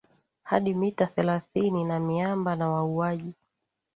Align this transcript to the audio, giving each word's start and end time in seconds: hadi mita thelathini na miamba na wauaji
hadi 0.43 0.73
mita 0.73 1.05
thelathini 1.07 1.83
na 1.83 1.99
miamba 1.99 2.55
na 2.55 2.69
wauaji 2.69 3.33